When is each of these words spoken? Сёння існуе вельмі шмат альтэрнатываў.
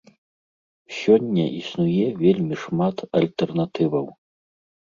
Сёння 0.99 1.45
існуе 1.59 2.07
вельмі 2.23 2.55
шмат 2.65 3.05
альтэрнатываў. 3.21 4.05